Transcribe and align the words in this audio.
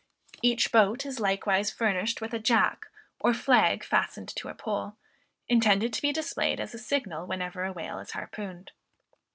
Each 0.41 0.71
boat 0.71 1.05
is 1.05 1.19
likewise 1.19 1.69
furnished 1.69 2.21
with 2.21 2.33
a 2.33 2.39
"jack" 2.39 2.87
or 3.19 3.35
flag 3.35 3.83
fastened 3.83 4.29
to 4.29 4.47
a 4.49 4.55
pole, 4.55 4.95
intended 5.47 5.93
to 5.93 6.01
be 6.01 6.11
displayed 6.11 6.59
as 6.59 6.73
a 6.73 6.79
signal 6.79 7.27
whenever 7.27 7.65
a 7.65 7.71
whale 7.71 7.99
is 7.99 8.09
harpooned. 8.13 8.71